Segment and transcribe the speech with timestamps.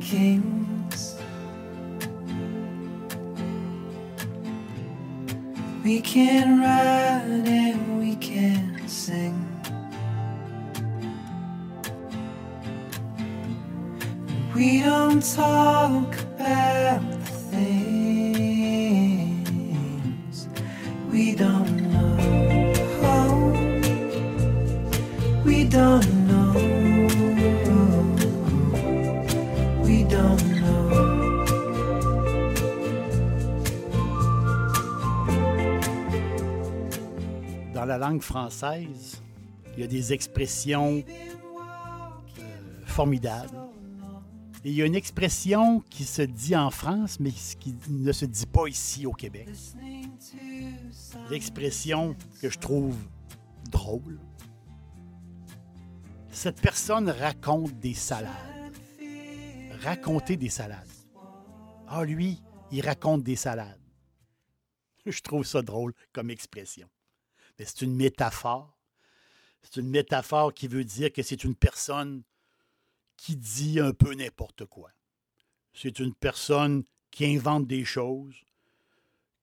[0.00, 1.16] Kings.
[5.84, 9.46] We can ride and we can sing.
[14.54, 18.80] We don't talk about the things
[21.10, 21.79] we don't
[37.90, 39.20] la langue française,
[39.74, 42.42] il y a des expressions euh,
[42.86, 43.50] formidables.
[44.64, 48.26] Et il y a une expression qui se dit en France, mais qui ne se
[48.26, 49.48] dit pas ici au Québec.
[51.30, 52.96] L'expression que je trouve
[53.72, 54.20] drôle.
[56.30, 58.30] Cette personne raconte des salades.
[59.82, 60.86] Raconter des salades.
[61.88, 63.80] Ah, lui, il raconte des salades.
[65.06, 66.88] Je trouve ça drôle comme expression.
[67.64, 68.76] C'est une métaphore.
[69.62, 72.22] C'est une métaphore qui veut dire que c'est une personne
[73.16, 74.90] qui dit un peu n'importe quoi.
[75.74, 78.34] C'est une personne qui invente des choses,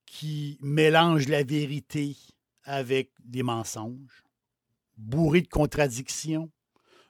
[0.06, 2.16] qui mélange la vérité
[2.64, 4.24] avec des mensonges,
[4.98, 6.52] bourré de contradictions,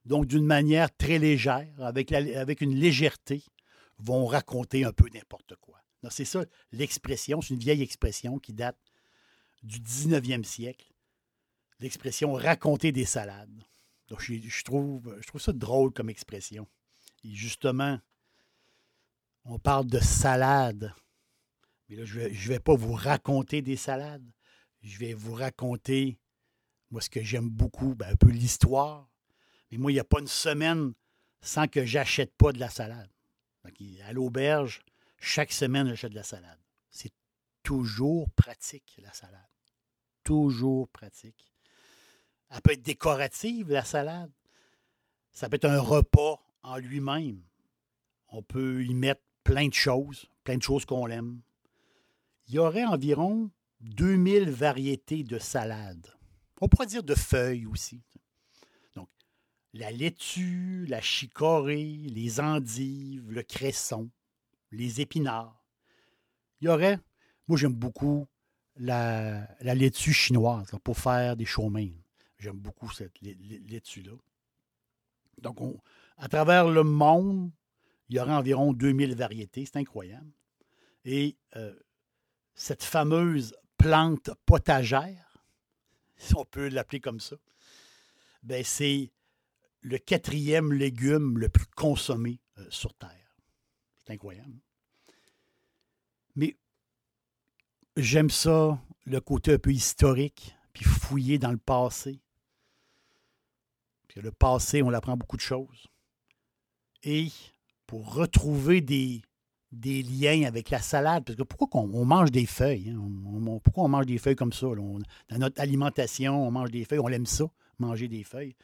[0.06, 3.44] donc d'une manière très légère, avec, avec une légèreté,
[3.98, 5.82] vont raconter un peu n'importe quoi.
[6.10, 8.78] C'est ça l'expression, c'est une vieille expression qui date
[9.64, 10.88] du 19e siècle,
[11.80, 13.64] l'expression raconter des salades.
[14.20, 16.68] Je, trouve, je ça drôle comme expression.
[17.24, 18.00] Et justement,
[19.44, 20.94] on parle de salade.
[21.90, 24.26] Mais là, je ne vais, pas vous raconter des salades.
[24.82, 26.18] Je vais vous raconter,
[26.92, 29.10] moi, ce que j'aime beaucoup, ben, un peu l'histoire.
[29.72, 30.94] Mais moi, il n'y a pas une semaine
[31.42, 33.10] sans que j'achète pas de la salade.
[34.06, 34.82] À l'auberge,
[35.20, 36.60] chaque semaine, j'achète de la salade.
[36.90, 37.12] C'est
[37.64, 39.42] toujours pratique, la salade.
[40.24, 41.54] Toujours pratique.
[42.50, 44.32] Elle peut être décorative, la salade.
[45.32, 47.42] Ça peut être un repas en lui-même.
[48.30, 51.42] On peut y mettre plein de choses, plein de choses qu'on aime.
[52.48, 56.08] Il y aurait environ 2000 variétés de salades.
[56.62, 58.02] On pourrait dire de feuilles aussi.
[58.96, 59.10] Donc,
[59.74, 64.10] la laitue, la chicorée, les endives, le cresson,
[64.72, 65.64] les épinards.
[66.60, 67.00] Il y aurait,
[67.48, 68.28] moi j'aime beaucoup
[68.76, 71.92] la, la laitue chinoise pour faire des chaumains.
[72.40, 74.14] J'aime beaucoup cette lai- lai- laitue-là.
[75.42, 75.80] Donc, on-
[76.18, 77.52] à travers le monde,
[78.10, 79.66] il y aurait environ 2000 variétés.
[79.66, 80.32] C'est incroyable.
[81.06, 81.76] Et euh,
[82.56, 85.44] cette fameuse plante potagère,
[86.16, 87.36] si on peut l'appeler comme ça,
[88.44, 89.12] ben, c'est
[89.82, 93.36] le quatrième légume le plus consommé euh, sur Terre.
[93.98, 94.60] C'est incroyable.
[96.36, 96.56] Mais
[97.96, 102.20] j'aime ça, le côté un peu historique, puis fouiller dans le passé.
[104.22, 105.88] Le passé, on apprend beaucoup de choses.
[107.04, 107.28] Et
[107.86, 109.22] pour retrouver des,
[109.72, 112.90] liens avec la salade, parce que pourquoi on mange des feuilles?
[112.90, 113.60] hein?
[113.64, 114.68] Pourquoi on mange des feuilles comme ça?
[114.68, 117.46] dans notre alimentation, on mange des feuilles, on aime ça,
[117.80, 118.56] manger des feuilles.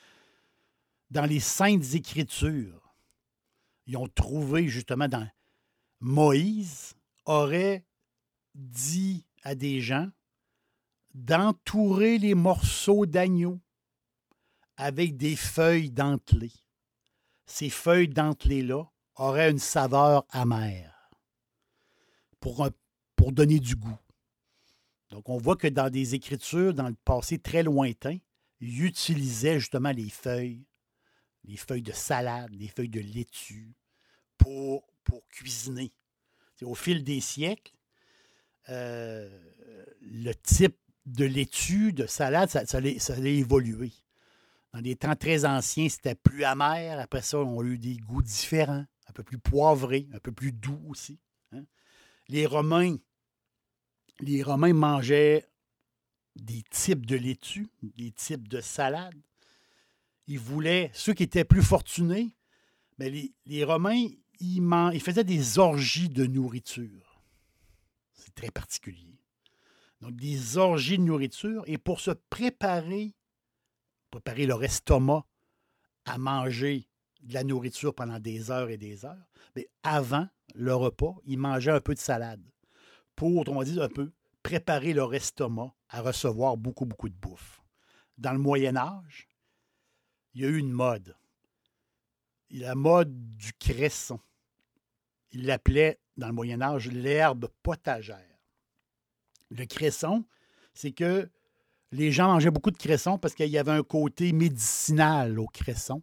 [1.12, 2.96] Dans les Saintes Écritures,
[3.86, 5.28] ils ont trouvé justement dans
[6.00, 6.96] Moïse
[7.26, 7.86] aurait
[8.56, 10.10] dit à des gens
[11.14, 13.60] d'entourer les morceaux d'agneau
[14.78, 16.54] avec des feuilles dentelées.
[17.46, 18.84] Ces feuilles dentelées-là
[19.16, 21.12] auraient une saveur amère
[22.40, 22.70] pour,
[23.32, 23.98] donner du goût.
[25.10, 28.18] Donc, on voit que dans des écritures, dans le passé très lointain,
[28.60, 30.66] ils utilisaient justement les feuilles,
[31.46, 33.74] les feuilles de salade, les feuilles de laitue
[34.38, 34.84] pour,
[35.30, 35.92] cuisiner.
[36.64, 37.74] Au fil des siècles,
[38.70, 39.30] euh,
[40.02, 43.92] le type de laitue, de salade, ça, ça, allait- ça allait évoluer.
[44.74, 47.00] Dans des temps très anciens, c'était plus amer.
[47.00, 50.52] Après ça, on a eu des goûts différents, un peu plus poivrés, un peu plus
[50.52, 51.20] doux aussi.
[51.52, 51.64] hein.
[52.28, 52.98] les Romains,
[54.20, 55.48] les Romains mangeaient
[56.36, 59.22] des types de laitue, des types de salades.
[60.26, 62.36] Ils voulaient, ceux qui étaient plus fortunés,
[62.98, 64.08] mais les, les Romains,
[64.40, 67.22] ils, ils faisaient des orgies de nourriture.
[68.14, 69.20] C'est très particulier.
[70.02, 71.64] Donc, des orgies de nourriture.
[71.68, 73.14] Et pour se préparer,
[74.14, 75.26] préparer leur estomac
[76.06, 76.88] à manger
[77.24, 79.26] de la nourriture pendant des heures et des heures,
[79.56, 82.44] mais avant le repas, ils mangeaient un peu de salade
[83.16, 84.12] pour, on va dire, un peu
[84.44, 87.64] préparer leur estomac à recevoir beaucoup, beaucoup de bouffe.
[88.20, 89.28] Dans le Moyen Âge,
[90.36, 91.16] il y a eu une mode.
[92.52, 94.20] La mode du cresson.
[95.32, 98.38] Ils l'appelaient, dans le Moyen Âge, l'herbe potagère.
[99.50, 100.24] Le cresson,
[100.76, 101.32] c'est que
[101.94, 106.02] les gens mangeaient beaucoup de cresson parce qu'il y avait un côté médicinal au cresson.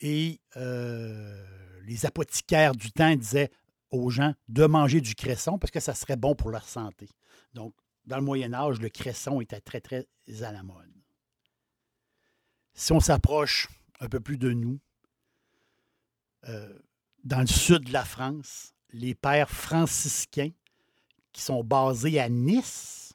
[0.00, 3.50] Et euh, les apothicaires du temps disaient
[3.90, 7.10] aux gens de manger du cresson parce que ça serait bon pour leur santé.
[7.52, 7.74] Donc,
[8.06, 10.08] dans le Moyen Âge, le cresson était très, très
[10.42, 10.90] à la mode.
[12.72, 13.68] Si on s'approche
[14.00, 14.80] un peu plus de nous,
[16.48, 16.78] euh,
[17.22, 20.50] dans le sud de la France, les pères franciscains
[21.32, 23.12] qui sont basés à Nice,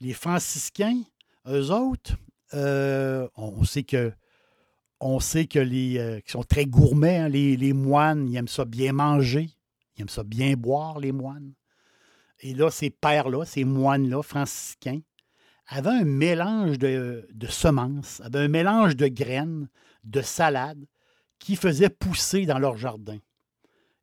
[0.00, 1.02] les franciscains,
[1.46, 2.16] eux autres,
[2.54, 8.48] euh, on sait que les euh, qui sont très gourmets, hein, les, moines, ils aiment
[8.48, 9.50] ça bien manger,
[9.96, 11.52] ils aiment ça bien boire, les moines.
[12.40, 15.00] Et là, ces pères-là, ces moines-là, franciscains,
[15.66, 19.68] avaient un mélange de, semences, avaient un mélange de graines,
[20.04, 20.84] de salades,
[21.38, 23.18] qui faisaient pousser dans leur jardin.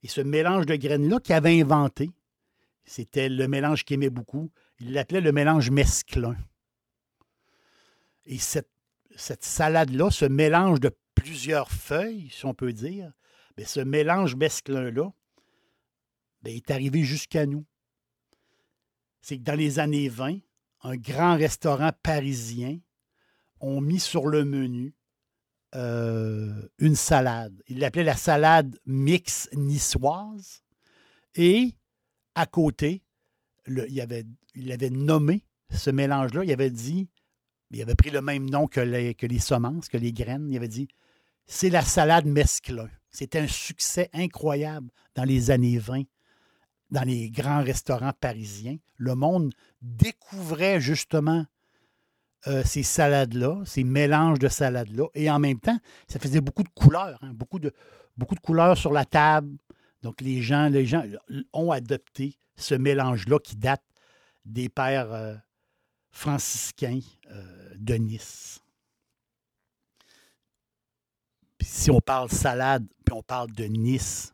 [0.04, 2.12] Et ce mélange de graines-là qu'ils avaient inventé,
[2.86, 4.52] c'était le mélange qu'ils aimaient beaucoup.
[4.80, 6.36] Ils l'appelaient le mélange mesclun.
[8.26, 8.70] Et cette,
[9.18, 13.12] salade-là, ce mélange de plusieurs feuilles, si on peut dire,
[13.58, 15.12] bien, ce mélange mesclun-là
[16.42, 17.66] bien, est arrivé jusqu'à nous.
[19.22, 20.40] C'est que dans les années 20,
[20.84, 22.80] un grand restaurant parisien
[23.60, 24.96] ont mis sur le menu
[25.76, 27.62] euh, une salade.
[27.68, 30.64] Ils l'appelaient la salade mix niçoise.
[31.36, 31.76] Et
[32.36, 33.04] à côté,
[33.66, 34.26] le- il, avait,
[34.56, 36.44] il avait nommé ce mélange-là.
[36.44, 37.10] Il avait dit,
[37.72, 40.50] il avait pris le même nom que les, que les semences, que les graines.
[40.50, 40.88] Il avait dit,
[41.46, 42.90] c'est la salade mesclun.
[43.10, 46.04] C'était un succès incroyable dans les années 20,
[46.92, 48.78] dans les grands restaurants parisiens.
[48.98, 51.46] Le monde découvrait justement
[52.48, 55.08] euh, ces salades-là, ces mélanges de salades-là.
[55.14, 55.78] Et en même temps,
[56.08, 57.74] ça faisait beaucoup de couleurs, hein, beaucoup, de,
[58.42, 59.58] couleurs sur la table.
[60.02, 61.04] Donc, les gens, les gens
[61.54, 63.84] ont adopté ce mélange-là qui date
[64.46, 65.36] des pères euh,
[66.12, 67.00] franciscains
[67.30, 68.60] euh, de Nice.
[71.62, 74.34] Si on parle salade, puis on parle de Nice,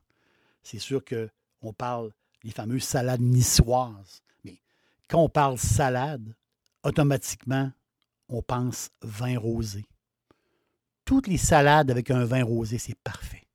[0.63, 2.11] c'est sûr qu'on parle
[2.43, 4.21] des fameuses salades niçoises.
[4.43, 4.59] Mais
[5.07, 6.35] quand on parle salade,
[6.83, 7.71] automatiquement,
[8.29, 9.85] on pense vin rosé.
[11.05, 13.47] Toutes les salades avec un vin rosé, c'est parfait.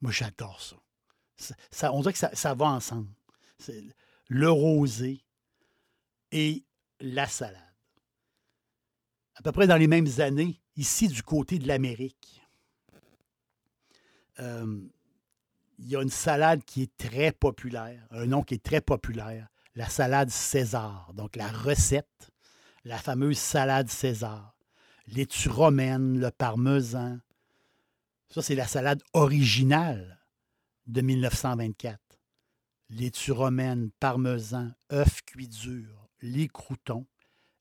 [0.00, 0.76] Moi, j'adore ça.
[1.92, 3.08] On dirait que ça, ça va ensemble.
[4.28, 5.20] Le rosé
[6.32, 6.64] et
[7.00, 7.62] la salade.
[9.36, 12.42] À peu près dans les mêmes années, ici du côté de l'Amérique,
[14.40, 14.80] euh,
[15.78, 19.48] il y a une salade qui est très populaire, un nom qui est très populaire,
[19.74, 21.12] la salade César.
[21.14, 22.30] Donc la recette,
[22.84, 24.54] la fameuse salade César.
[25.06, 27.18] Laitue romaine, le parmesan.
[28.28, 30.18] Ça, c'est la salade originale
[30.86, 31.98] de 1924.
[32.90, 37.06] Laitue romaine, parmesan, œufs cuits durs, les croutons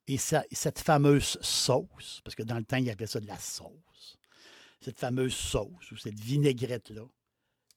[0.08, 4.18] et cette fameuse sauce, parce que dans le temps, ils appelaient ça de la sauce.
[4.80, 7.06] Cette fameuse sauce ou cette vinaigrette-là,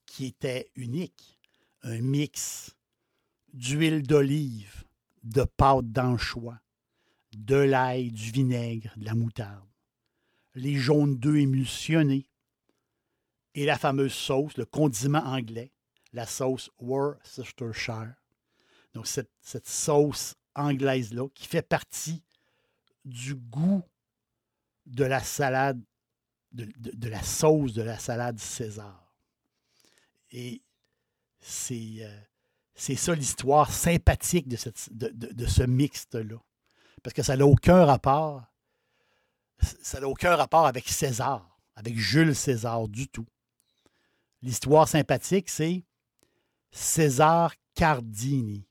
[0.06, 1.38] qui était unique.
[1.82, 2.76] Un mix
[3.52, 4.84] d'huile d'olive,
[5.25, 6.60] de pâte d'anchois,
[7.37, 9.68] de l'ail, du vinaigre, de la moutarde,
[10.54, 12.28] les jaunes d'œufs émulsionnés
[13.54, 15.72] et la fameuse sauce, le condiment anglais,
[16.12, 18.14] la sauce Worcestershire.
[18.94, 22.23] Donc, cette, cette sauce anglaise-là qui fait partie
[23.04, 23.83] du goût
[24.87, 25.80] de la salade,
[26.52, 29.14] de, la sauce de la salade César.
[30.30, 30.62] Et
[31.40, 32.21] c'est euh,
[32.75, 36.37] c'est ça l'histoire sympathique de- de ce mixte-là.
[37.02, 38.42] Parce que ça n'a aucun rapport.
[39.83, 43.26] Ça n'a aucun rapport avec César, avec Jules César du tout.
[44.42, 45.85] L'histoire sympathique, c'est
[46.71, 48.64] César Cardini.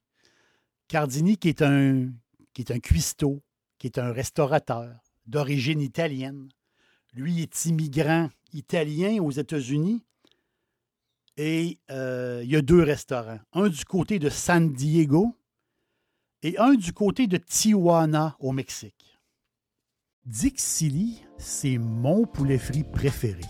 [0.90, 2.10] Cardini, qui est un,
[2.54, 3.42] qui est un cuistot,
[3.78, 4.92] qui est un restaurateur
[5.28, 6.50] d'origine italienne.
[7.14, 10.04] Lui est immigrant italien aux États-Unis
[11.38, 13.40] Et euh, il y a deux restaurants.
[13.54, 15.36] Un du côté de San Diego
[16.42, 19.20] et un du côté de Tijuana au Mexique.
[20.26, 23.46] Dixili, c'est mon poulet frit préféré.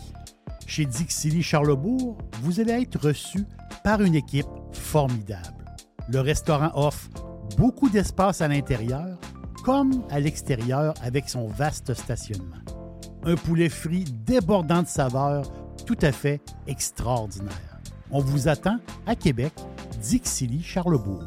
[0.67, 3.46] Chez Dixili Charlebourg, vous allez être reçu
[3.84, 5.65] par une équipe formidable.
[6.10, 9.18] Le restaurant offre beaucoup d'espace à l'intérieur
[9.63, 12.63] comme à l'extérieur avec son vaste stationnement.
[13.24, 15.46] Un poulet frit débordant de saveurs
[15.86, 17.79] tout à fait extraordinaire.
[18.12, 19.53] On vous attend à Québec,
[20.01, 21.24] Dixilly, Charlebourg.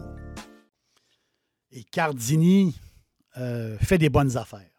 [1.71, 2.79] Et Cardini
[3.37, 4.71] euh, fait des bonnes affaires.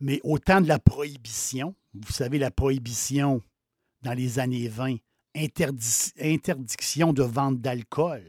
[0.00, 3.40] Mais au temps de la prohibition, vous savez, la prohibition
[4.02, 4.96] dans les années 20,
[6.20, 8.22] interdiction de vente d'alcool.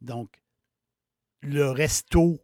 [0.00, 0.43] Donc,
[1.44, 2.40] le resto,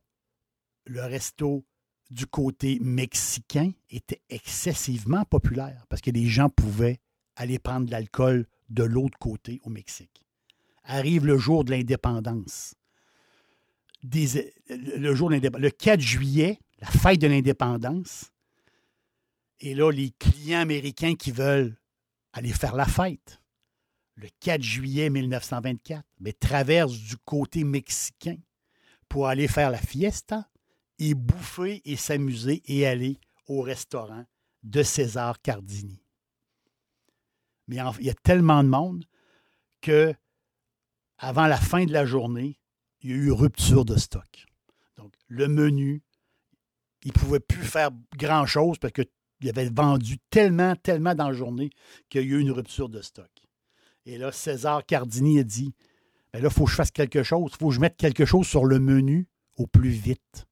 [0.84, 1.64] le resto
[2.10, 7.00] du côté mexicain était excessivement populaire parce que les gens pouvaient
[7.36, 10.24] aller prendre de l'alcool de l'autre côté au Mexique.
[10.84, 12.74] Arrive le jour de l'indépendance.
[14.02, 18.30] le jour de le 4 juillet, la fête de l'indépendance.
[19.60, 21.76] Et là, les clients américains qui veulent
[22.32, 23.40] aller faire la fête,
[24.14, 28.36] le 4 juillet 1924, mais traversent du côté mexicain
[29.10, 30.48] pour aller faire la fiesta
[30.98, 34.24] et bouffer et s'amuser et aller au restaurant
[34.62, 36.02] de César Cardini.
[37.66, 39.04] Mais il y a tellement de monde
[39.80, 40.14] que
[41.18, 42.58] avant la fin de la journée,
[43.02, 44.46] il y a eu rupture de stock.
[44.96, 46.02] Donc, le menu,
[47.02, 51.70] il ne pouvait plus faire grand-chose parce qu'il avait vendu tellement, tellement dans la journée
[52.08, 53.30] qu'il y a eu une rupture de stock.
[54.06, 55.74] Et là, César Cardini a dit
[56.32, 58.24] ben là, il faut que je fasse quelque chose, il faut que je mette quelque
[58.24, 60.46] chose sur le menu au plus vite.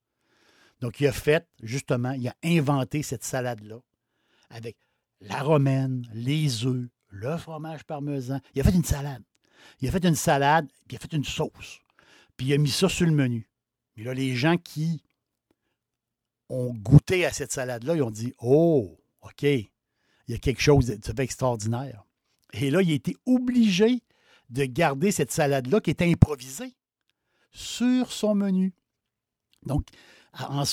[0.81, 3.79] Donc, il a fait, justement, il a inventé cette salade-là
[4.49, 4.77] avec
[5.21, 8.39] la romaine, les œufs, le fromage parmesan.
[8.55, 9.23] Il a fait une salade.
[9.81, 11.79] Il a fait une salade, puis il a fait une sauce.
[12.37, 13.49] Puis il a mis ça sur le menu.
[13.97, 15.03] Et là, les gens qui
[16.47, 19.69] ont goûté à cette salade-là, ils ont dit Oh, OK, il
[20.27, 22.05] y a quelque chose d'extraordinaire.
[22.53, 24.01] Et là, il a été obligé
[24.49, 26.75] de garder cette salade-là qui était improvisée
[27.51, 28.73] sur son menu.
[29.65, 29.85] Donc,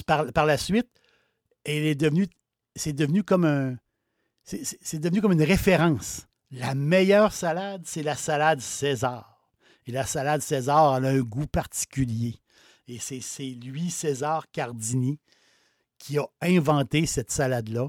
[0.07, 0.89] par, la suite,
[1.65, 2.27] elle est devenue,
[2.75, 3.77] c'est devenu comme un,
[4.45, 6.27] c'est devenu comme une référence.
[6.53, 9.51] La meilleure salade, c'est la salade César.
[9.87, 12.37] Et la salade César, a un goût particulier.
[12.89, 15.19] Et c'est lui, César Cardini,
[15.99, 17.89] qui a inventé cette salade-là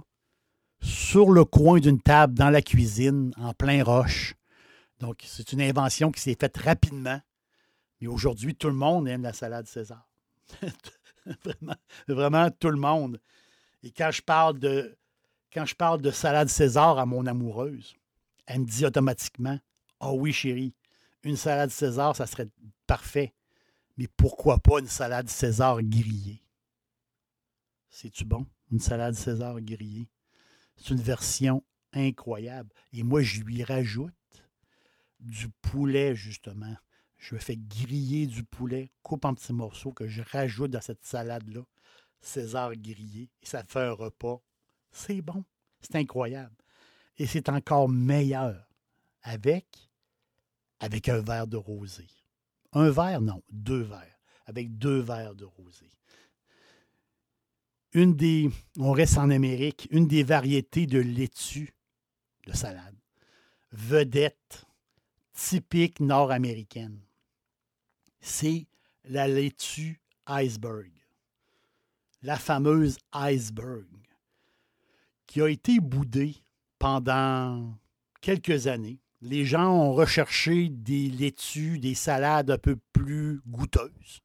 [0.82, 4.34] sur le coin d'une table dans la cuisine, en plein roche.
[4.99, 7.21] Donc, c'est une invention qui s'est faite rapidement.
[8.01, 10.07] Mais aujourd'hui, tout le monde aime la salade César.
[11.43, 11.75] vraiment,
[12.07, 13.19] vraiment tout le monde.
[13.83, 14.97] Et quand je parle de
[15.53, 17.95] quand je parle de salade César à mon amoureuse,
[18.45, 19.59] elle me dit automatiquement
[19.99, 20.73] Ah oui, chérie,
[21.23, 22.49] une salade César, ça serait
[22.85, 23.33] parfait.
[23.97, 26.43] Mais pourquoi pas une salade César grillée?
[27.89, 28.45] C'est-tu bon?
[28.71, 30.09] Une salade César grillée?
[30.75, 31.63] C'est une version
[31.93, 32.69] incroyable.
[32.93, 34.13] Et moi, je lui rajoute
[35.19, 36.75] du poulet, justement.
[37.17, 41.62] Je fais griller du poulet, coupe en petits morceaux que je rajoute dans cette salade-là.
[42.21, 43.29] César grillé.
[43.41, 44.41] Et ça fait un repas.
[44.91, 45.43] C'est bon.
[45.81, 46.55] C'est incroyable.
[47.17, 48.67] Et c'est encore meilleur
[49.24, 49.89] avec,
[50.79, 52.07] avec un verre de rosé.
[52.74, 54.19] Un verre, non, deux verres.
[54.45, 55.89] Avec deux verres de rosé.
[57.93, 61.74] Une des, on reste en Amérique, une des variétés de laitue
[62.45, 62.95] de salade.
[63.71, 64.66] Vedette
[65.38, 67.00] typique nord-américaine.
[68.20, 68.65] C'est
[69.06, 70.91] la laitue iceberg,
[72.24, 73.86] la fameuse iceberg,
[75.27, 76.36] qui a été boudée
[76.79, 77.77] pendant
[78.20, 79.00] quelques années.
[79.22, 84.22] Les gens ont recherché des laitues, des salades un peu plus goûteuses.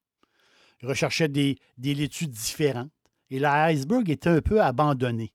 [0.81, 2.90] Ils recherchaient des, des laitues différentes.
[3.31, 5.33] Et la iceberg était un peu abandonnée.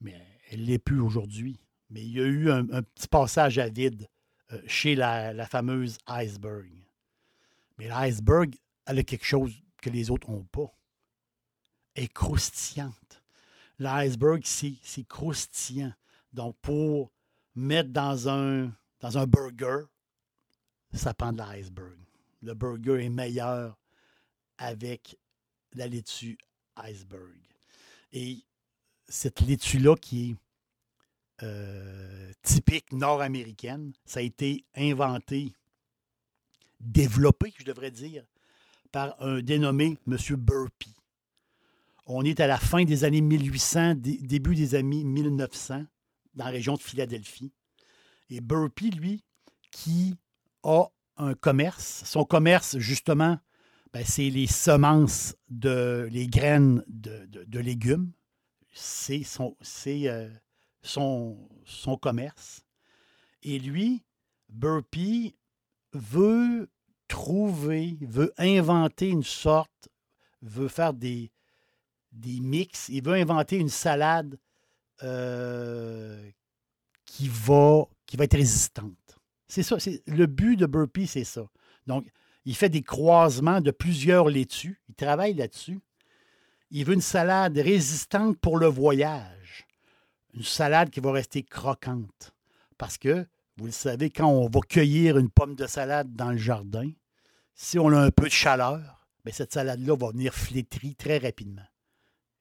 [0.00, 0.14] Mais
[0.50, 1.58] elle ne l'est plus aujourd'hui.
[1.90, 4.08] Mais il y a eu un petit passage à vide
[4.66, 6.70] chez la, fameuse iceberg.
[7.78, 8.54] Mais l'iceberg,
[8.86, 10.72] elle a quelque chose que les autres n'ont pas.
[11.94, 13.22] Elle est croustillante.
[13.78, 15.92] L'iceberg, c'est croustillant.
[16.32, 17.12] Donc, pour
[17.54, 19.84] mettre dans un, dans un burger,
[20.92, 21.98] ça prend de l'iceberg.
[22.42, 23.76] Le burger est meilleur
[24.58, 25.16] avec
[25.74, 26.38] la laitue
[26.76, 27.38] iceberg.
[28.12, 28.44] Et
[29.08, 30.36] cette laitue-là qui est
[31.42, 33.92] euh, typique nord-américaine.
[34.04, 35.52] Ça a été inventé,
[36.80, 38.24] développé, je devrais dire,
[38.92, 40.16] par un dénommé M.
[40.36, 40.94] Burpee.
[42.06, 45.84] On est à la fin des années 1800, début des années 1900,
[46.34, 47.52] dans la région de Philadelphie.
[48.30, 49.22] Et Burpee, lui,
[49.70, 50.14] qui
[50.62, 50.86] a
[51.18, 53.38] un commerce, son commerce, justement,
[53.92, 58.12] ben, c'est les semences, de, les graines de, légumes.
[58.72, 60.28] C'est son, c'est, euh,
[60.88, 61.36] son,
[62.00, 62.64] commerce.
[63.42, 64.04] Et lui,
[64.48, 65.34] Burpee,
[65.92, 66.68] veut
[67.06, 69.88] trouver, veut inventer une sorte,
[70.42, 71.30] veut faire des,
[72.12, 74.38] des mix, il veut inventer une salade
[75.02, 76.30] euh,
[77.04, 78.94] qui, va, qui va être résistante.
[79.46, 79.76] C'est ça,
[80.06, 81.48] le but de Burpee, c'est ça.
[81.86, 82.06] Donc,
[82.44, 85.80] il fait des croisements de plusieurs laitues, il travaille là-dessus.
[86.70, 89.37] Il veut une salade résistante pour le voyage,
[90.38, 92.32] une salade qui va rester croquante.
[92.78, 93.26] Parce que,
[93.56, 96.90] vous le savez, quand on va cueillir une pomme de salade dans le jardin,
[97.54, 101.66] si on a un peu de chaleur, bien, cette salade-là va venir flétrie très rapidement.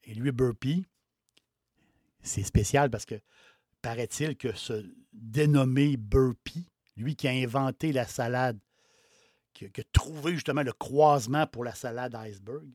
[0.04, 0.86] Et lui, Burpee,
[2.22, 3.16] c'est spécial parce que
[3.82, 8.60] paraît-il que ce dénommé Burpee, lui qui a inventé la salade,
[9.54, 12.68] qui, a- trouvé justement le croisement pour la salade iceberg,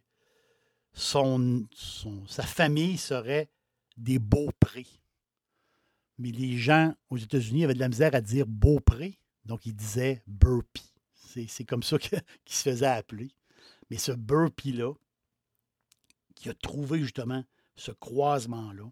[0.94, 3.48] sa famille serait
[3.96, 4.84] des Beaupré.
[6.22, 10.22] Mais les gens aux États-Unis avaient de la misère à dire Beaupré, donc ils disaient
[10.28, 10.94] Burpee.
[11.48, 13.32] C'est, comme ça qu'il se faisait appeler.
[13.90, 14.92] Mais ce Burpee-là,
[16.36, 17.42] qui a trouvé justement
[17.74, 18.84] ce croisement-là,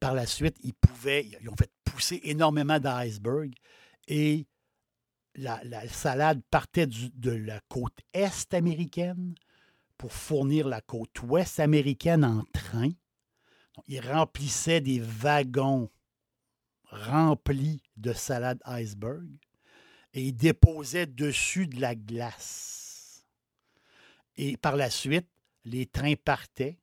[0.00, 3.52] par la suite, ils pouvaient, ils ont fait pousser énormément d'iceberg
[4.08, 4.48] et
[5.36, 9.36] la, la salade partait de la côte est américaine
[9.96, 12.90] pour fournir la côte ouest américaine en train.
[13.86, 15.90] Ils remplissaient des wagons
[16.84, 19.26] remplis de salade iceberg
[20.12, 23.26] et ils déposaient dessus de la glace.
[24.36, 25.28] Et par la suite,
[25.64, 26.78] les trains partaient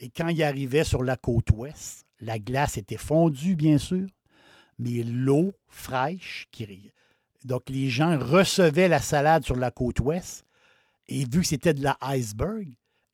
[0.00, 4.06] et quand ils arrivaient sur la côte ouest, la glace était fondue, bien sûr,
[4.78, 6.92] mais l'eau fraîche, qui...
[7.44, 10.44] donc les gens recevaient la salade sur la côte ouest,
[11.06, 12.68] et vu que c'était de la iceberg,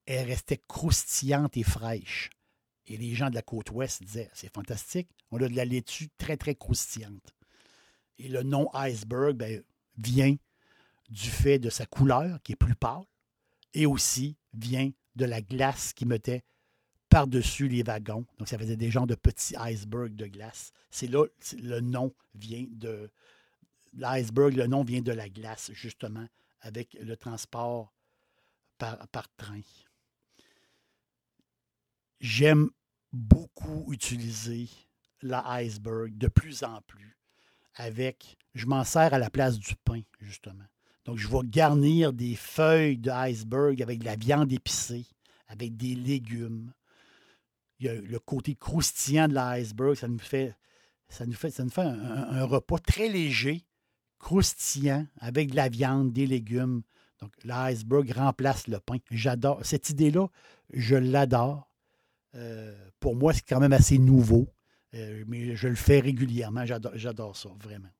[0.06, 2.30] elle restait croustillante et fraîche.
[2.90, 6.08] Et les gens de la côte ouest disaient, c'est fantastique, on a de la laitue
[6.18, 7.36] très, très croustillante.
[8.18, 9.62] Et le nom iceberg ben,
[9.96, 10.34] vient
[11.08, 13.04] du fait de sa couleur, qui est plus pâle,
[13.74, 16.42] et aussi vient de la glace qui mettait
[17.08, 18.26] par-dessus les wagons.
[18.38, 20.72] Donc, ça faisait des genres de petits icebergs de glace.
[20.90, 21.26] C'est là,
[21.62, 23.08] le nom vient de
[23.92, 26.26] l'iceberg, le nom vient de la glace, justement,
[26.60, 27.94] avec le transport
[28.78, 29.60] par train.
[32.18, 32.70] J'aime
[33.12, 34.68] beaucoup utiliser
[35.22, 37.16] la iceberg de plus en plus
[37.74, 40.64] avec, je m'en sers à la place du pain, justement.
[41.04, 45.06] Donc, je vais garnir des feuilles de iceberg avec de la viande épicée,
[45.48, 46.72] avec des légumes.
[47.78, 50.54] Il y a le côté croustillant de l'iceberg, ça nous fait,
[51.08, 53.64] ça nous fait, ça nous fait un repas très léger,
[54.18, 56.82] croustillant, avec de la viande, des légumes.
[57.20, 58.96] Donc, l'iceberg remplace le pain.
[59.10, 59.60] J'adore.
[59.64, 60.28] Cette idée-là,
[60.72, 61.69] je l'adore.
[62.34, 64.48] Euh, pour moi, c'est quand même assez nouveau,
[64.94, 66.64] euh, mais je le fais régulièrement.
[66.66, 67.90] J'adore, ça, vraiment.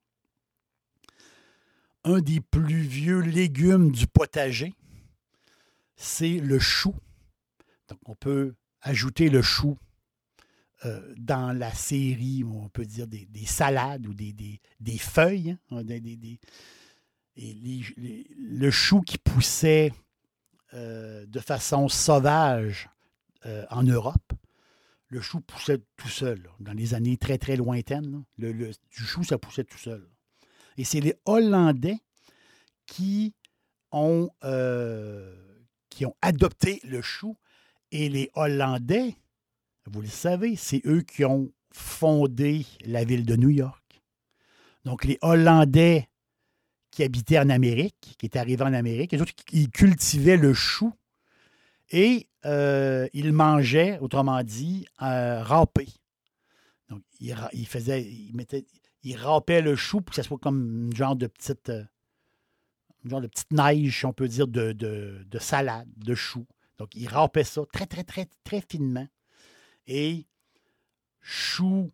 [2.04, 4.74] Un des plus vieux légumes du potager,
[5.96, 6.94] c'est le chou.
[7.88, 9.76] Donc, on peut ajouter le chou
[10.86, 14.60] euh, dans la série, on peut dire des, des salades ou des,
[14.98, 15.58] feuilles.
[15.70, 15.82] hein,
[17.36, 17.82] et
[18.38, 19.92] le chou qui poussait
[20.72, 22.88] de façon sauvage
[23.46, 24.32] euh, en Europe,
[25.08, 28.24] le chou poussait tout seul, dans les années très, très lointaines.
[28.38, 30.08] Le, du chou, ça poussait tout seul.
[30.76, 31.98] Et c'est les Hollandais
[32.86, 33.34] qui
[33.92, 35.34] ont, euh,
[35.88, 37.36] qui ont adopté le chou.
[37.90, 39.16] Et les Hollandais,
[39.86, 44.02] vous le savez, c'est eux qui ont fondé la ville de New York.
[44.84, 46.08] Donc, les Hollandais
[46.90, 50.92] qui habitaient en Amérique, qui étaient arrivés en Amérique, les autres, ils cultivaient le chou
[51.90, 55.88] et euh, ils mangeaient, autrement dit, euh, râpé.
[56.88, 58.66] Donc, ils faisaient, ils, mettaient,
[59.02, 61.84] ils râpaient le chou pour que ça soit comme une genre de petite, euh,
[63.04, 66.46] genre de petite neige, si on peut dire, de, de, de salade, de chou.
[66.78, 69.06] Donc, ils râpaient ça très, très, très, très finement.
[69.86, 70.26] Et
[71.20, 71.90] chou,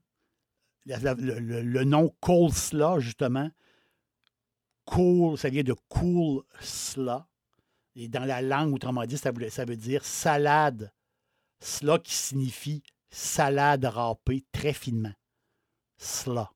[0.87, 3.51] le, le- le nom coleslaw, justement,
[4.85, 7.23] cool, ça vient de cool slaw.
[7.97, 10.93] Et dans la langue, autrement dit, ça, veut dire salade.
[11.61, 15.15] Slaw qui signifie salade râpée très finement.
[15.97, 16.47] Slaw.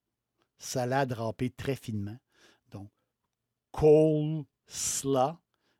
[0.59, 2.19] Salade râpée très finement.
[2.71, 2.91] Donc,
[3.73, 5.39] coleslaw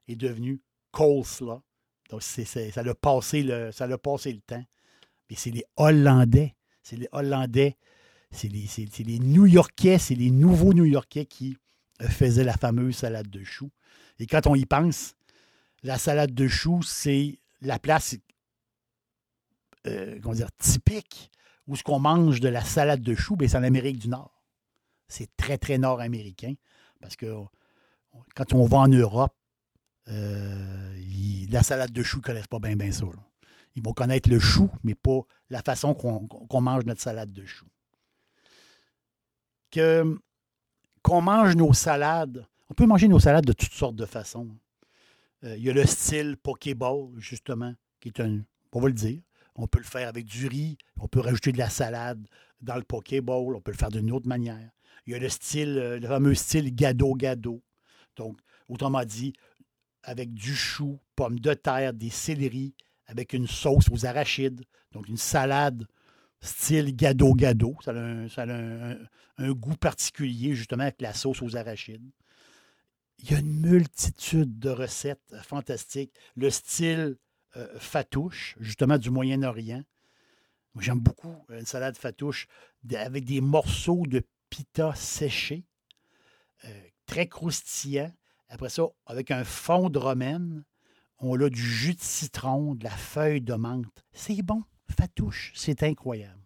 [0.09, 1.63] est devenu coleslaw.
[2.09, 2.41] Donc, ça,
[2.81, 4.65] a passé le, passé le temps.
[5.29, 6.57] Mais c'est les Hollandais.
[6.83, 7.77] C'est les Hollandais
[8.33, 8.69] c'est les,
[9.05, 11.57] les New-Yorkais, c'est les nouveaux New-Yorkais qui
[12.01, 13.71] faisaient la fameuse salade de choux.
[14.19, 15.15] Et quand on y pense,
[15.83, 18.17] la salade de choux, c'est la place
[19.87, 21.31] euh, comment dire, typique
[21.67, 24.43] où ce qu'on mange de la salade de choux, c'est en Amérique du Nord.
[25.09, 26.55] C'est très, très nord-américain
[27.01, 27.35] parce que
[28.35, 29.35] quand on va en Europe,
[30.09, 33.05] euh, la salade de choux, ne connaissent pas bien, bien ça.
[33.77, 37.45] Ils vont connaître le chou, mais pas la façon qu'on qu'on mange notre salade de
[37.47, 37.67] choux.
[39.71, 40.19] Que-
[41.03, 44.49] Qu'on mange nos salades, on peut manger nos salades de toutes sortes de façons.
[45.45, 48.41] Euh, il y a le style Pokéball, justement, qui est un,
[48.73, 49.21] on va le dire,
[49.55, 52.27] on peut le faire avec du riz, on peut rajouter de la salade
[52.61, 54.71] dans le Pokéball, on peut le faire d'une autre manière.
[55.07, 57.63] Il y a le style, euh, le fameux style gado-gado.
[58.17, 59.33] Donc, autrement dit,
[60.03, 62.75] avec du chou, pommes de terre, des céleris,
[63.07, 64.63] avec une sauce aux arachides.
[64.93, 65.87] Donc, une salade
[66.41, 67.77] style gado-gado.
[67.83, 68.97] Ça a, un,
[69.39, 72.11] un goût particulier, justement, avec la sauce aux arachides.
[73.23, 76.15] Il y a une multitude de recettes fantastiques.
[76.37, 77.19] Le style
[77.57, 79.83] euh, fatouche, justement, du Moyen-Orient.
[80.79, 82.47] J'aime beaucoup une salade fatouche
[82.95, 85.67] avec des morceaux de pita séché,
[86.65, 88.13] euh, très croustillant.
[88.49, 90.65] Après ça, avec un fond de romaine,
[91.19, 94.05] on a du jus de citron, de la feuille de menthe.
[94.13, 96.41] C'est bon, fatouche, c'est incroyable.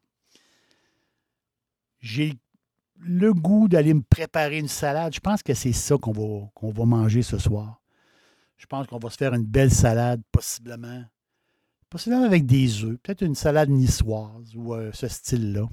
[2.01, 2.35] J'ai
[3.01, 5.15] le goût d'aller me préparer une salade.
[5.15, 7.81] Je pense que c'est ça qu'on va, qu'on va manger ce soir.
[8.57, 11.03] Je pense qu'on va se faire une belle salade, possiblement.
[11.91, 12.97] Possiblement avec des œufs.
[13.03, 15.69] Peut-être une salade niçoise ou euh, ce style-là.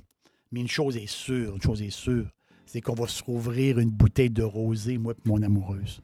[0.51, 2.29] Mais une chose est sûre, une chose est sûre,
[2.65, 6.01] c'est qu'on va se rouvrir une bouteille de rosé, moi et mon amoureuse.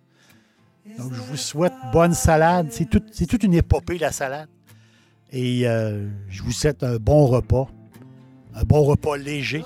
[0.98, 2.70] Donc, je vous souhaite bonne salade.
[2.72, 2.88] C'est
[3.28, 4.48] toute une épopée, la salade.
[5.32, 7.68] Et euh, je vous souhaite un bon repas.
[8.56, 9.66] Un bon repas léger